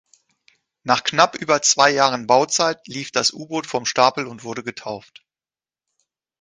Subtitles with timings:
[0.81, 5.23] Nach knapp über zwei Jahren Bauzeit lief das U-Boot vom Stapel und wurde getauft.